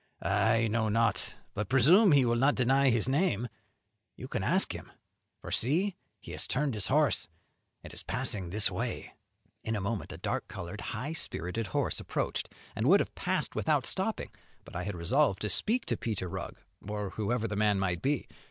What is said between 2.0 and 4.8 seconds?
he will not deny his name; you can ask